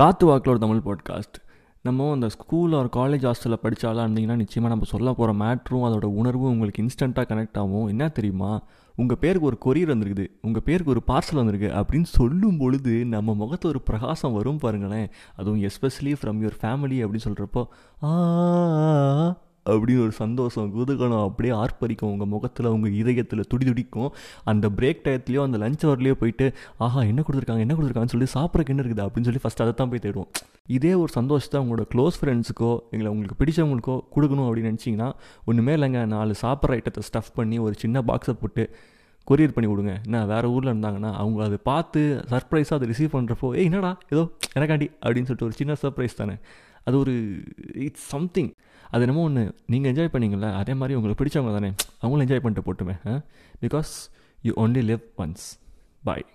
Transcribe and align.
காத்து 0.00 0.26
வாக்கில் 0.26 0.56
ஒரு 0.56 0.80
தமிழ் 0.80 0.80
பாட்காஸ்ட் 0.84 1.48
நம்ம 1.82 2.12
அந்த 2.12 2.28
ஸ்கூல் 2.28 2.72
ஒரு 2.72 2.88
காலேஜ் 2.92 3.20
ஹாஸ்டலில் 3.20 3.56
படித்தாலாம் 3.62 4.06
இருந்தீங்கன்னா 4.06 4.36
நிச்சயமாக 4.36 4.74
நம்ம 4.74 4.84
சொல்ல 4.84 5.12
போகிற 5.12 5.44
மேட்ரும் 5.44 5.90
அதோட 5.90 6.04
உணர்வும் 6.04 6.50
உங்களுக்கு 6.50 6.82
இன்ஸ்டண்ட்டாக 6.82 7.24
கனெக்ட் 7.28 7.58
ஆகும். 7.58 7.86
என்ன 7.86 8.08
தெரியுமா? 8.08 8.62
உங்கள் 8.96 9.16
பேருக்கு 9.20 9.46
ஒரு 9.46 9.58
கொரியர் 9.64 9.88
வந்திருக்குது. 9.88 10.26
உங்கள் 10.42 10.62
பேருக்கு 10.64 10.90
ஒரு 10.90 11.02
பார்சல் 11.06 11.34
வந்திருக்கு. 11.34 11.68
அப்படின்னு 11.68 12.02
சொல்லும் 12.02 12.58
பொழுது 12.58 13.04
நம்ம 13.04 13.34
முகத்து 13.34 13.68
ஒரு 13.68 13.80
பிரகாசம் 13.80 14.32
வரும் 14.32 14.58
பாருங்களேன். 14.58 15.10
அதுவும் 15.36 15.62
எஸ்பெஷலி 15.62 16.16
ஃப்ரம் 16.22 16.40
யுவர் 16.40 16.58
ஃபேமிலி 16.62 17.06
அப்படின்னு 17.06 17.26
சொல்கிறப்போ 17.28 17.64
ஆ 18.04 19.36
அப்படின்னு 19.72 20.04
ஒரு 20.06 20.14
சந்தோஷம் 20.20 20.68
குதகலம் 20.76 21.24
அப்படியே 21.28 21.54
ஆர்ப்பரிக்கும். 21.62 22.12
உங்கள் 22.14 22.30
முகத்தில் 22.34 22.68
உங்கள் 22.74 22.96
இதயத்தில் 23.00 23.44
துடி 23.52 23.64
துடிக்கும். 23.70 24.10
அந்த 24.52 24.68
பிரேக் 24.78 25.02
டயத்துலையோ 25.06 25.42
அந்த 25.48 25.58
லஞ்ச் 25.64 25.84
ஹவர்லேயோ 25.86 26.16
போயிட்டு 26.22 26.48
ஆஹா 26.86 27.02
என்ன 27.10 27.24
கொடுத்துருக்காங்க 27.26 27.64
என்ன 27.66 27.74
கொடுத்துருக்காங்கன்னு 27.74 28.16
சொல்லி 28.16 28.30
சாப்பிட்றக்கு 28.36 28.74
என்ன 28.74 28.82
இருக்குது? 28.84 29.04
அப்படின்னு 29.08 29.28
சொல்லி 29.30 29.42
ஃபஸ்ட் 29.44 29.64
அதை 29.64 29.74
தான் 29.80 29.92
போய் 29.94 30.04
தேடுவோம். 30.06 30.30
இதே 30.78 30.94
ஒரு 31.02 31.12
சந்தோஷத்தை 31.18 31.58
உங்களோட 31.62 31.84
க்ளோஸ் 31.94 32.18
ஃப்ரெண்ட்ஸுக்கோ 32.20 32.72
எங்களை 32.90 33.10
உங்களுக்கு 33.12 33.38
பிடிச்சவங்களுக்கோ 33.42 33.96
கொடுக்கணும் 34.16 34.48
அப்படின்னு 34.48 34.72
நினச்சிங்கன்னா 34.72 35.10
ஒன்றுமே 35.50 35.74
இல்லைங்க. 35.76 36.00
நாலு 36.14 36.34
சாப்பிட்ற 36.44 36.78
ஐட்டத்தை 36.78 37.02
ஸ்டஃப் 37.10 37.34
பண்ணி 37.40 37.58
ஒரு 37.66 37.74
சின்ன 37.84 38.02
பாக்ஸை 38.10 38.34
போட்டு 38.42 38.64
கொரியர் 39.30 39.52
பண்ணி 39.52 39.68
விடுங்க 39.70 39.92
என்ன 40.04 40.26
வேறு 40.26 40.52
ஊரில் 40.52 40.72
இருந்தாங்கன்னா 40.72 41.12
அவங்க 41.14 41.44
அதை 41.44 41.58
பார்த்து 41.62 42.00
சர்ப்ரைஸாக 42.30 42.78
அதை 42.78 42.88
ரிசீவ் 42.88 43.14
பண்ணுறப்போ 43.16 43.56
ஏய் 43.56 43.64
என்னடா 43.64 43.92
ஏதோ 44.08 44.22
எனக்காண்டி 44.54 44.86
அப்படின்னு 45.02 45.28
சொல்லிட்டு 45.28 45.48
ஒரு 45.48 45.52
சின்ன 45.52 45.72
சர்ப்ரைஸ் 45.82 46.16
தானே. 46.16 46.34
அது 46.84 46.98
ஒரு 46.98 47.14
இட்ஸ் 47.86 48.08
சம்திங் 48.08 48.50
அது 48.90 49.00
என்னமோ 49.00 49.22
ஒன்று 49.22 49.42
நீங்கள் 49.66 49.92
என்ஜாய் 49.92 50.12
பண்ணீங்கள 50.14 50.52
அதே 50.54 50.74
மாதிரி 50.74 50.94
உங்களுக்கு 50.94 51.20
பிடிச்சவங்க 51.20 51.52
தானே. 51.52 51.70
அவங்களும் 52.00 52.26
என்ஜாய் 52.26 52.42
பண்ணிட்டு 52.44 52.66
போட்டுமே 52.68 52.94
because 53.62 53.92
you 54.42 54.52
only 54.56 54.82
live 54.90 55.04
once 55.18 55.46
bye 56.04 56.24